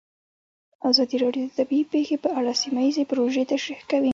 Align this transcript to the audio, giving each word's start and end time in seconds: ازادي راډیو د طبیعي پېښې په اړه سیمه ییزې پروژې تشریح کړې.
ازادي 0.89 1.17
راډیو 1.23 1.43
د 1.47 1.51
طبیعي 1.59 1.85
پېښې 1.93 2.15
په 2.23 2.29
اړه 2.39 2.51
سیمه 2.61 2.81
ییزې 2.85 3.03
پروژې 3.11 3.43
تشریح 3.51 3.81
کړې. 3.91 4.09